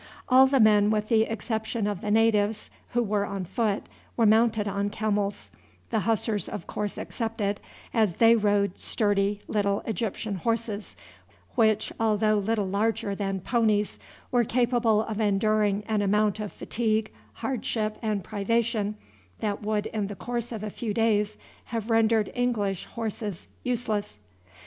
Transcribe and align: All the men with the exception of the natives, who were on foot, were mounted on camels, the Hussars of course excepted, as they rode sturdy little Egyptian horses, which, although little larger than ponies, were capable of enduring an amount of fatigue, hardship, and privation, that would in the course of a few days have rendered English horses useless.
All 0.29 0.47
the 0.47 0.59
men 0.59 0.89
with 0.89 1.09
the 1.09 1.25
exception 1.31 1.85
of 1.85 2.01
the 2.01 2.09
natives, 2.09 2.71
who 2.93 3.03
were 3.03 3.23
on 3.23 3.45
foot, 3.45 3.83
were 4.17 4.25
mounted 4.25 4.67
on 4.67 4.89
camels, 4.89 5.51
the 5.91 5.99
Hussars 5.99 6.49
of 6.49 6.65
course 6.65 6.97
excepted, 6.97 7.59
as 7.93 8.15
they 8.15 8.35
rode 8.35 8.79
sturdy 8.79 9.41
little 9.47 9.81
Egyptian 9.85 10.37
horses, 10.37 10.95
which, 11.53 11.93
although 11.99 12.39
little 12.39 12.65
larger 12.65 13.13
than 13.13 13.41
ponies, 13.41 13.99
were 14.31 14.43
capable 14.43 15.03
of 15.03 15.19
enduring 15.19 15.83
an 15.87 16.01
amount 16.01 16.39
of 16.39 16.51
fatigue, 16.51 17.11
hardship, 17.33 17.99
and 18.01 18.23
privation, 18.23 18.95
that 19.39 19.61
would 19.61 19.85
in 19.85 20.07
the 20.07 20.15
course 20.15 20.51
of 20.51 20.63
a 20.63 20.71
few 20.71 20.95
days 20.95 21.37
have 21.65 21.91
rendered 21.91 22.31
English 22.33 22.85
horses 22.85 23.47
useless. 23.63 24.17